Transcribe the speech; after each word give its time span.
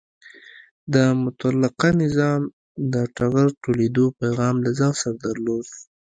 د 0.93 0.95
مطلقه 1.23 1.89
نظام 2.03 2.41
د 2.93 2.95
ټغر 3.15 3.47
ټولېدو 3.63 4.05
پیغام 4.19 4.55
له 4.65 4.69
ځان 4.77 4.93
سره 5.01 5.15
درلود. 5.25 5.67